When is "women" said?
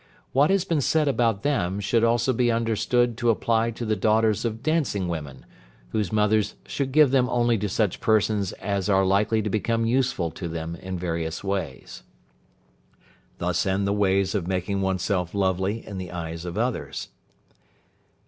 5.07-5.45